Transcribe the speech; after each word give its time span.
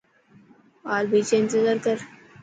ٻار 0.83 1.03
ڀيچي 1.11 1.35
انتظار 1.39 1.77
ڪر. 1.85 1.97